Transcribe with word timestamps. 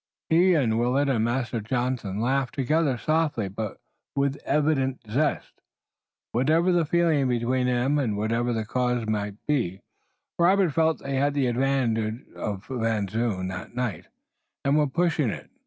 He 0.31 0.55
and 0.55 0.79
Willet 0.79 1.09
and 1.09 1.23
Master 1.25 1.61
Jonathan 1.61 2.19
laughed 2.21 2.55
together, 2.55 2.97
softly 2.97 3.49
but 3.49 3.79
with 4.15 4.37
evident 4.45 4.97
zest. 5.07 5.61
Whatever 6.31 6.71
the 6.71 6.85
feeling 6.87 7.27
between 7.27 7.67
them 7.67 7.99
and 7.99 8.17
whatever 8.17 8.51
the 8.51 8.65
cause 8.65 9.05
might 9.05 9.35
be, 9.45 9.79
Robert 10.39 10.71
felt 10.71 10.97
that 10.97 11.03
they 11.03 11.15
had 11.17 11.35
the 11.35 11.45
advantage 11.45 12.23
of 12.35 12.67
Mynheer 12.67 12.79
Van 12.83 13.07
Zoon 13.09 13.47
that 13.49 13.75
night 13.75 14.07
and 14.65 14.75
were 14.75 14.87
pushing 14.87 15.29
it. 15.29 15.51